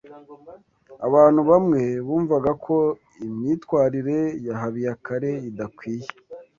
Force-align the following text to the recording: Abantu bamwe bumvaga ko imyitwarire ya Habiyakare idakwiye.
Abantu 1.07 1.41
bamwe 1.49 1.81
bumvaga 2.07 2.51
ko 2.65 2.77
imyitwarire 3.25 4.17
ya 4.45 4.53
Habiyakare 4.61 5.31
idakwiye. 5.49 6.07